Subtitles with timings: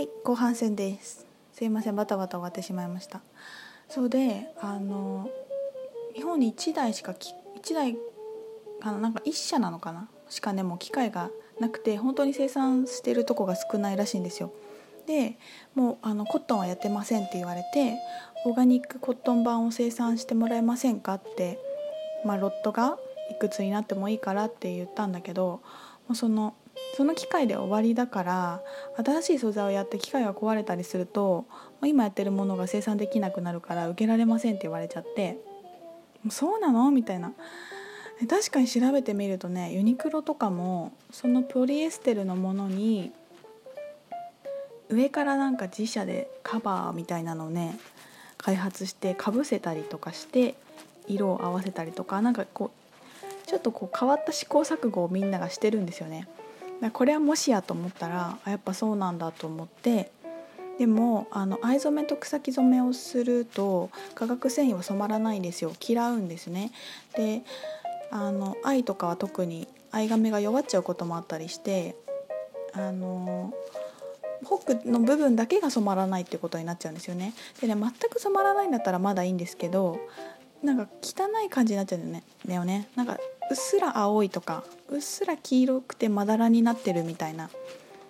[0.00, 1.26] はい後半戦です。
[1.52, 3.20] すいませんバタバタ終わってしまいました。
[3.86, 5.28] そうであの
[6.14, 7.98] 日本に1台しか1台
[8.80, 11.28] あのなんか1社なのかなしかねもう機械が
[11.60, 14.54] なくて本当に生産してるとこが少ないらしいんですよ。
[15.06, 15.36] で
[15.74, 17.98] もうあのコットンはやってませんって言われて
[18.46, 21.58] オーガニックコットン版を生産してもらえませんかって、
[22.24, 22.96] まあ、ロットが
[23.30, 25.60] いくつになってもいいからって言ったんだけど
[26.08, 26.54] もうその
[26.96, 28.62] その機械で終わりだから
[28.96, 31.46] 新しい素材をやって機械が壊れたりすると
[31.82, 35.38] 今やってるものが生産できなくなるから受けられませんって言われちゃって
[36.28, 36.90] そうなの？
[36.90, 37.32] みたいな
[38.28, 43.12] 確かに調べてみるとねユニクロとかもそのポリエステルのものに
[44.90, 47.78] 上からなんか自社でカバーみたいなのをね
[48.36, 50.56] 開発してかぶせたりとかして
[51.06, 56.28] 色を合わせたりとかなんかこうちょっとこう変わった試行錯誤をみんながしてるんですよね。
[56.80, 60.10] だこれはもしやと思ったらあやっぱそうなんだと思って
[60.78, 66.72] でもあの藍染めと草木染めをすると化学繊維は染まらないんですよ嫌うんですね。
[67.16, 67.42] で
[68.10, 71.96] あの藍とかは特に藍亀が弱っちゃうこともあったりして
[72.72, 73.52] あの
[74.44, 77.34] ホックの部分だけが染まらないってことになっちゃうんですよね。
[77.60, 79.98] でね全く染まらないんだったらまだいいんですけど
[80.62, 82.22] なんか汚い感じになっちゃうんだよね。
[82.46, 83.18] だよねなんか
[83.50, 87.50] うっすら青いとかうっすら黄色くてまだらになってるみたいな。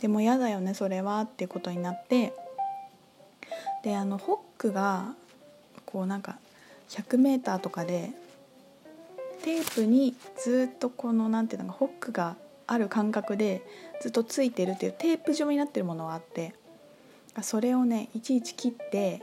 [0.00, 2.34] でも嫌だよねそれはってことになって。
[3.82, 5.14] であのホックが
[5.86, 6.38] こうなんか
[6.90, 8.10] 100m とかで
[9.42, 13.62] テープにずっとこのなんていうのかホックがある感覚で
[14.00, 16.54] ずっとついてるっていうテープ状になってるものがあって。
[17.40, 19.22] それをねいちいち切って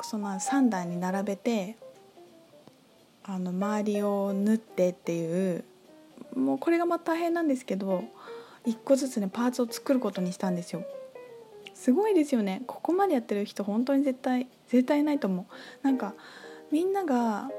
[0.00, 1.76] その3段に並べて
[3.26, 5.64] あの周りを縫ってっていう
[6.36, 8.04] もうこれがまた大変なんですけど
[8.66, 10.84] 一個ずつねパーツを作ることにしたんですよ。
[11.74, 12.62] すごいですよね。
[12.66, 15.84] ここまでやってる人本当に絶対絶対ないと思う。
[15.84, 16.14] なんか
[16.70, 17.50] みんなが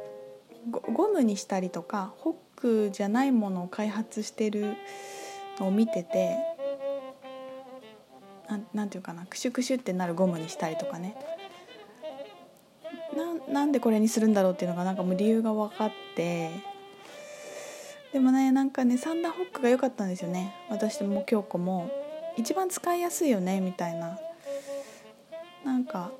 [0.71, 4.75] ゴムにしたりとかホックじゃないものを開発してる
[5.59, 6.37] のを見てて
[8.73, 11.15] なんていうかなクシュクシュってなるゴムにしたりとかね。
[13.55, 16.51] なんでこれにするんだろうっていうのがなんかもう理由が分かって。
[18.11, 20.53] でもねなんかね三段ホックが良かったんですよね。
[20.69, 21.89] 私も京子も。
[22.37, 24.19] 一番使いやすいよねみたいな。
[25.63, 26.11] なんか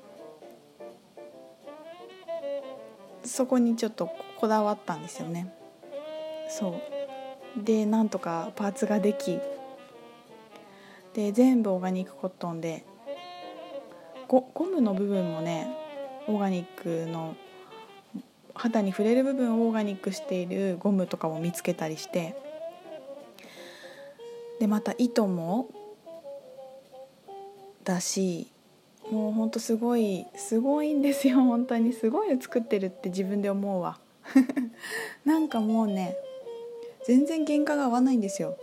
[3.22, 5.52] そこにちょっとこだわったんですよね。
[6.48, 6.80] そ
[7.58, 7.62] う。
[7.62, 9.38] でなんとかパーツができ。
[11.12, 12.86] で全部オーガニックコットンで。
[14.26, 15.85] ゴゴムの部分もね
[16.28, 17.36] オーガニックの
[18.54, 22.34] 肌に触れる部分をオーガニックしているゴムとかも見つけたりして
[24.58, 25.68] でまた糸も
[27.84, 28.48] だし
[29.10, 31.36] もうほんとすごいすごいんですよ。
[31.44, 33.98] 本当にすごいの作ってるって自分で思うわ。
[35.24, 36.16] なんかもうね
[37.04, 38.56] 全然原価が合わないんですよ。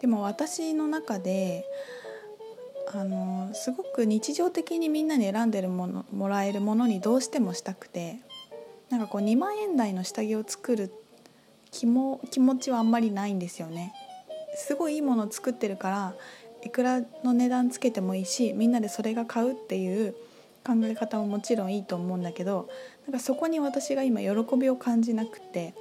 [0.00, 1.64] でも私の中で
[2.92, 8.18] あのすごく日常的にみんなに選んでるものもらえるものにどうしてもしたくて
[8.90, 10.92] なんかこう2万円台の下着を作る
[11.70, 13.92] 気も気持ちはあんまりないんですよね。
[14.56, 16.14] すごいいいものを作ってるから
[16.62, 20.14] いくらの値段つけてもいいしみんなでそれが買うっていう
[20.64, 22.68] 考え方ももちろんいいと思うんだけど
[23.06, 25.74] なんかそこに私が今喜びを感じなくて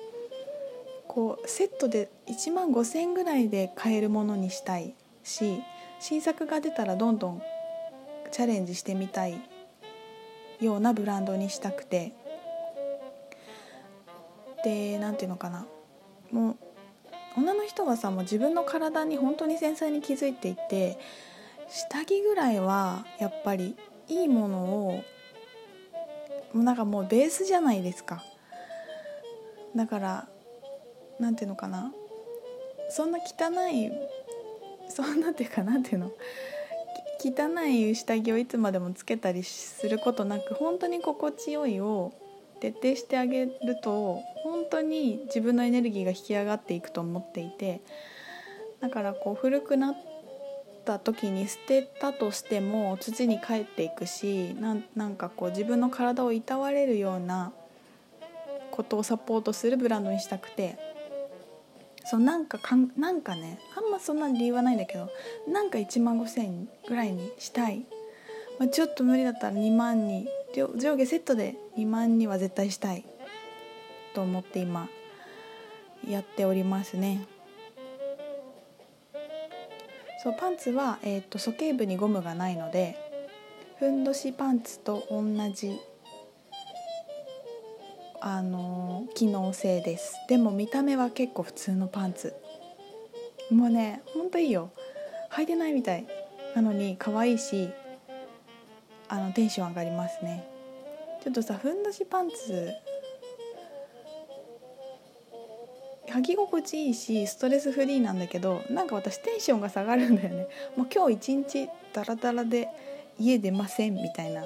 [1.07, 5.61] こうセットで1万5,000円ぐらいで買えるものにしたいし
[6.05, 7.41] 新作が出たらどんどん
[8.29, 9.39] チャレンジしてみたい
[10.59, 12.11] ようなブランドにしたくて。
[14.65, 15.65] で何ていうのかな。
[16.29, 16.57] もう
[17.37, 20.99] 女の人はさもう自分の体に本当に繊細に気づいていて
[21.69, 23.77] 下着ぐらいはやっぱり
[24.09, 25.03] いいものを
[26.53, 28.21] なんかもうベースじゃないですか。
[29.73, 30.27] だから
[31.17, 31.93] なんていうのかな。
[32.89, 33.89] そんな汚い
[34.89, 36.11] そんなっていうかなんていうの。
[37.25, 42.11] 汚い下着をいつまでもつけたりすることなく本当に心地よいを
[42.59, 47.81] 徹底してあげると本当に自分のエネルギーが引き上がっていくと思っていて
[48.81, 49.97] だからこう古くなっ
[50.83, 54.55] た時に捨てたとしても土に帰っていくし
[54.95, 57.53] なんかこう自分の体をいたわれるような
[58.71, 60.92] ことをサポートするブランドにしたくて
[62.05, 65.09] そうなんかかんなんかねあんまそんな理由はないんだけど
[65.47, 67.85] なんか1万5,000円ぐらいにしたい、
[68.59, 73.05] まあ、ちょっと無理だったら2万に上下セットで2万には絶対したい。
[74.13, 74.87] と思って今
[76.07, 77.25] やっておりますね。
[80.23, 82.97] そうパンツは、えーと、鼠径部にゴムがないので
[83.77, 85.21] ふんどしパンツと同
[85.53, 85.77] じ
[88.25, 90.15] あの機能性です。
[90.29, 92.33] でも見た目は結構普通のパンツ。
[93.51, 94.71] もうねほんといいよ。
[95.31, 96.07] 履いてないみたい。
[96.55, 97.69] なのに可愛いし
[99.09, 100.47] あのテンション上がりますね。
[101.21, 102.71] ちょっとさふんどしパンツ。
[106.07, 110.47] 履き心地いいしストレスフリーなんだけどなんか私テンションが下がるんだよね。
[110.77, 112.69] もう今日一日ダラダラで
[113.19, 114.45] 家出ませんみたいな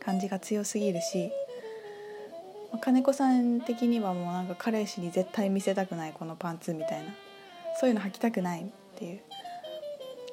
[0.00, 1.30] 感じが強すぎるし。
[2.84, 7.14] 金子さん的にはもうなんか彼氏に絶対見せたくないこのパンツみたいな。
[7.80, 8.64] そういうの履きたくないっ
[8.96, 9.20] ていう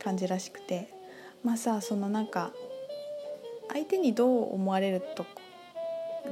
[0.03, 1.01] 感じらしくて。
[1.44, 2.51] まあさそのなんか
[3.74, 5.25] 相手にどう思われると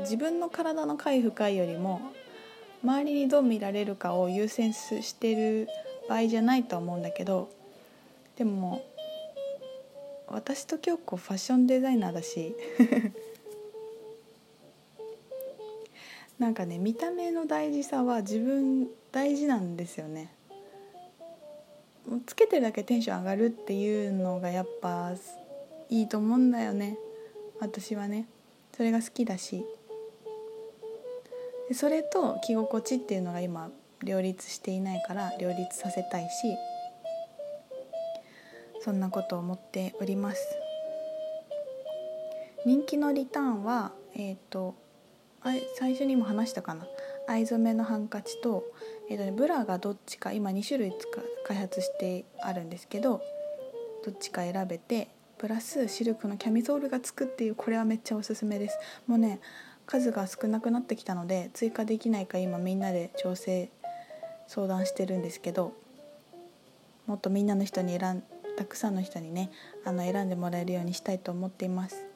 [0.01, 2.01] 自分の体の回復よりも
[2.83, 5.67] 周りにどう見られるかを優先してる
[6.07, 7.49] 場合じゃないと思うんだけど
[8.37, 8.85] でも
[10.27, 12.55] 私と京子ファッションデザイナーだし
[16.39, 20.33] なんかね見た目の大事さは自分大事なんですよね。
[22.25, 25.13] つけてるだけテンション上がるっていうのがやっぱ
[25.89, 26.97] いいと思うんだよね。
[27.59, 28.27] 私はね。
[28.75, 29.65] それが好きだし。
[31.73, 33.69] それと着心地っていうのが今
[34.03, 36.29] 両立していないから両立させたいし
[38.81, 40.41] そんなことを思っております。
[42.65, 44.75] 人気のリターンはえっ、ー、と
[45.43, 46.85] あ最初にも話したかな。
[47.27, 48.63] 藍染めのハンカチと,、
[49.09, 50.93] えーとね、ブラがどっちか今2種類
[51.45, 53.21] 開発してあるんですけど
[54.03, 58.79] どっちか選べてプラスシルクのキャミソールがつくっていうこれはめっちゃおすすめです。
[59.07, 59.39] もうね
[59.85, 63.69] 数が少なくなってきたので追加できないか今みんなで調整
[64.47, 65.73] 相談してるんですけど
[67.07, 68.23] もっとみんなの人に選ん
[68.57, 69.49] たくさんの人にね
[69.85, 72.08] あの選んでもらえるようにしたいと思っています。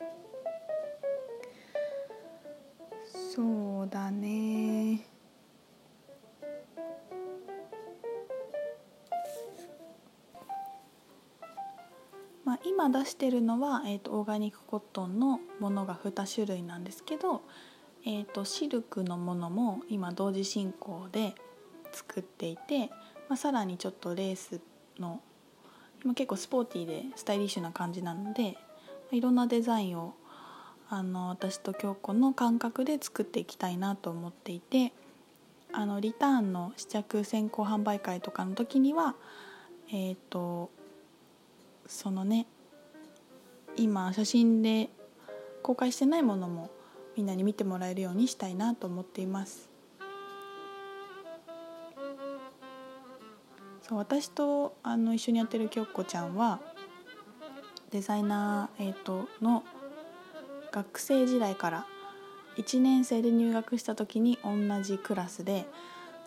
[3.87, 5.07] だね。
[12.45, 17.41] まあ、今出してるのは、えーと、オーガニックコットンのものが2種類なんですけど、
[18.05, 21.35] えーと、シルクのものも今同時進行で
[21.93, 22.89] 作っていて、
[23.29, 24.59] まあ、さらにちょっとレース
[24.99, 25.21] の
[26.03, 28.57] 今結構スポーティーでスタイリッシュな感じなので
[29.11, 30.15] いろんなデザインを
[30.95, 34.93] あの私と京子の感覚で作っていきたいなと思っていて
[35.71, 39.15] あのリターンの試着先行販売会とかの時には
[39.91, 40.69] えっ、ー、と
[41.87, 42.45] そのね
[43.75, 44.91] 今写真で
[45.63, 46.69] 公開してないものも
[47.17, 49.71] みんなに見てもらえるようにしたいなと思っています。
[53.81, 56.59] そう私とあの一緒にやってる京子ちゃんは
[57.89, 59.63] デザイナー、えーと、の
[60.73, 61.85] 学生時代から
[62.57, 65.65] 1年生で入学した時に同じクラスで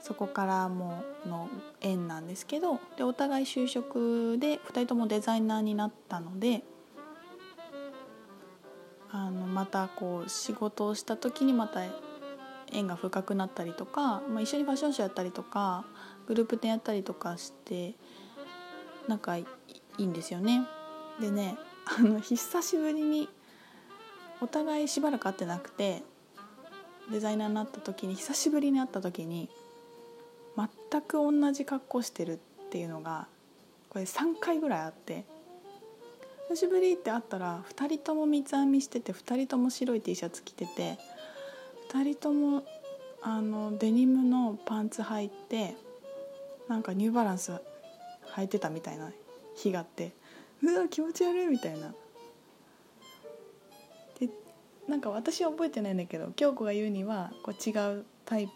[0.01, 1.49] そこからもの
[1.81, 6.63] 縁なんですけどでお互い就職で2人ともデザイナーになったので
[9.11, 11.81] あのまたこう仕事をした時にまた
[12.73, 15.85] 縁が深くなったりとか、まあ、一緒にファッションショーやったりとか
[16.29, 17.95] グループ展やったりとかして
[19.09, 19.47] 仲い
[19.99, 20.63] いんですよね。
[21.21, 21.57] でね
[21.99, 23.29] あの久しぶりに
[24.41, 26.03] お互いしばらく会ってなくて
[27.11, 29.49] デザイナーになった時に久しぶりに会った時に
[30.57, 32.39] 全く同じ格好してるっ
[32.71, 33.29] ていうのが
[33.89, 35.25] これ3回ぐらいあって
[36.49, 40.99] 久しぶりって会ったら2人とも三つ編みしてて2人とも白い T シャツ着てて
[41.93, 42.65] 2人とも
[43.23, 45.75] あのデニムのパンツ履いて
[46.69, 47.53] なんかニューバランス
[48.35, 49.11] 履いてたみたいな
[49.57, 50.13] 日があって
[50.63, 51.95] うわ気持ち悪いみたいな。
[54.89, 58.53] なんか私は覚えてないんだけど京子が言うにはこう違うタイプ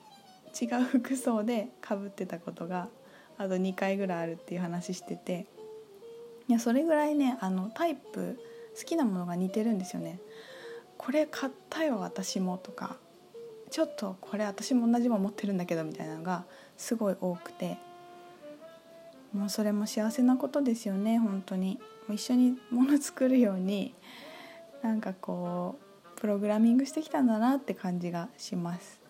[0.65, 2.89] 違う服装でかぶってたことが
[3.39, 5.47] あと2回ぐらいあるっていう話してて
[6.49, 8.39] いやそれぐらいねあのタイプ
[8.77, 10.21] 好きなものが似てるんですよね。
[10.97, 12.97] これ買ったよ私もとか
[13.71, 16.45] ちょっとこれ私も同じもの持ってるんだけどみたいなのが
[16.77, 17.79] すごい多くて
[19.33, 23.95] もうそれも幸せなことですよね本当にもう一緒にもの作るように
[24.83, 25.90] なんかこう
[26.21, 29.01] プログラミングしてきたんだなって感じがします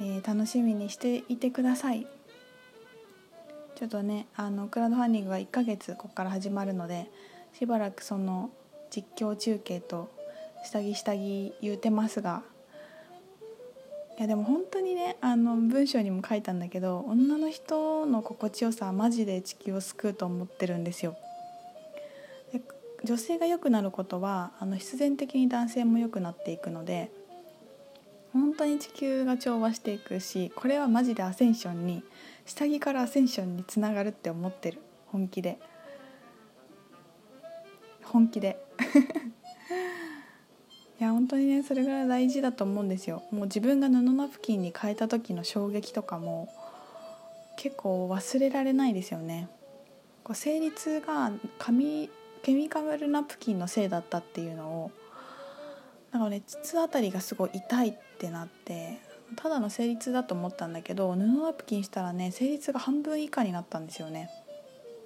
[0.00, 2.08] えー、楽しみにしていてください
[3.76, 7.08] ちょっとねあのクラウドファンディングが1ヶ月ここから始まるので
[7.52, 8.50] しばらくその
[8.90, 10.10] 実況中継と
[10.64, 12.42] 下着下着言うてますが
[14.18, 21.16] いやでも本当にねあの文章にも書いたんだけど女の人の心地よさはマジで地球を救うと思ってるんですよ。
[23.04, 27.10] 女性が良くなることはあの必然的に男性も良くなっていくので
[28.32, 32.02] 本当に地球が調和していくしこれはマジでアセンションに
[32.46, 34.78] 下着からアセンションにつながるって思ってる。
[35.06, 35.58] 本気で。
[38.02, 38.64] 本気で。
[40.98, 43.22] いや本当にねそれぐらい大事だと思うんですよ。
[43.30, 46.48] もう自分が布ナプキンに変えた時の衝撃とかも
[47.56, 49.48] 結構忘れられないですよね。
[50.24, 52.10] こう生理痛が紙
[52.42, 54.90] ケミカルナプキンのせいだったっていうのを
[56.10, 59.00] なんかね膣あたりがすごい痛いってなって
[59.36, 64.28] ただの生理痛だと思ったんだけど布ナプキンしたらね生理痛が半分以下になったんですよね。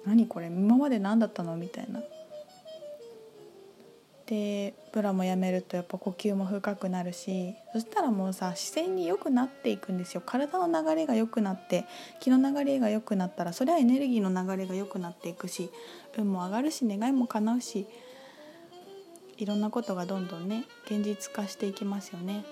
[0.05, 1.55] 何これ今まで何だったの？
[1.57, 2.01] みたいな。
[4.27, 10.21] でブラもやめるとやっぱ呼吸も深くなるしそしたらもうさ自然に良くなっていくんですよ。
[10.25, 11.85] 体の流れが良くなって
[12.19, 15.69] 気の流れが良くなったらそれはエネルギーの流れが良くなっていくし
[16.17, 17.87] 運も上がるし願いも叶うし
[19.37, 22.43] いろんなことがどんどんね現実化していきますよね。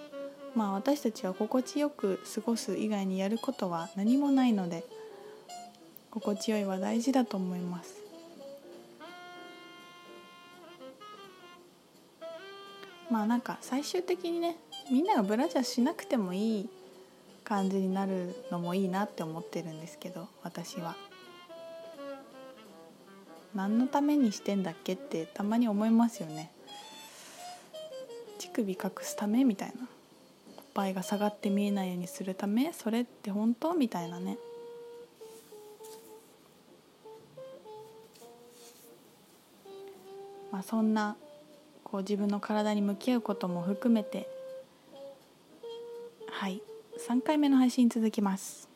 [0.55, 4.85] まあ私たちは心地よく過ごす以外にやることは何もないので
[6.09, 8.04] 心地よいは大事だと思います。
[13.09, 14.57] まあなんか最終的にね
[14.91, 16.69] みんながブラジャーしなくてもいい
[17.43, 20.95] 感じになるのもいいなって思ってるんですけど私は。
[23.53, 26.51] 何のためにしてんだっけってたまに思いますよね。
[28.37, 29.87] 乳首隠すためみたいな。
[30.57, 34.37] おっぱいが下がって見えないようにするためそれって本当みたいなね。
[40.51, 41.15] まあそんな
[41.85, 44.27] こう自分の体に向き合うことも含めて。
[46.29, 46.61] はい。
[47.07, 48.74] 3回目の配信続きます。